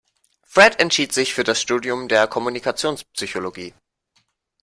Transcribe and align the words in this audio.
Fred 0.41 0.79
entschied 0.79 1.13
sich 1.13 1.31
für 1.35 1.43
das 1.43 1.61
Studium 1.61 2.07
der 2.07 2.25
Kommunikationspsychologie. 2.25 3.75